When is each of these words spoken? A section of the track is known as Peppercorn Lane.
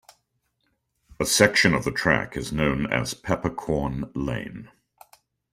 A 1.19 1.27
section 1.27 1.75
of 1.75 1.83
the 1.85 1.91
track 1.91 2.35
is 2.35 2.51
known 2.51 2.91
as 2.91 3.13
Peppercorn 3.13 4.11
Lane. 4.15 4.71